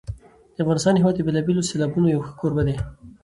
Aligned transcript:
د 0.55 0.57
افغانستان 0.63 0.95
هېواد 0.97 1.15
د 1.17 1.21
بېلابېلو 1.27 1.67
سیلابونو 1.69 2.07
یو 2.15 2.25
ښه 2.27 2.33
کوربه 2.39 2.63
دی. 2.67 2.75